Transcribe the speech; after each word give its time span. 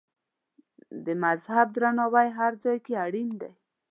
د 1.05 1.07
مذهب 1.23 1.67
درناوی 1.75 2.27
هر 2.37 2.51
ځای 2.63 2.77
کې 2.85 2.93
اړین 3.05 3.29
دی. 3.41 3.51